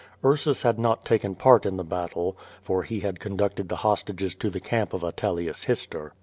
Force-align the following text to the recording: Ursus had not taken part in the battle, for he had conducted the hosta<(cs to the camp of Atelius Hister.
Ursus 0.25 0.63
had 0.63 0.79
not 0.79 1.05
taken 1.05 1.35
part 1.35 1.63
in 1.63 1.77
the 1.77 1.83
battle, 1.83 2.35
for 2.63 2.81
he 2.81 3.01
had 3.01 3.19
conducted 3.19 3.69
the 3.69 3.75
hosta<(cs 3.85 4.35
to 4.39 4.49
the 4.49 4.59
camp 4.59 4.93
of 4.95 5.03
Atelius 5.03 5.65
Hister. 5.65 6.13